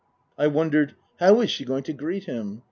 I 0.35 0.47
wondered," 0.47 0.95
How 1.19 1.41
is 1.41 1.51
she 1.51 1.63
going 1.63 1.83
to 1.83 1.93
greet 1.93 2.23
him 2.23 2.59